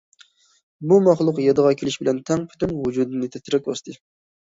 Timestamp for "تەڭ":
2.33-2.49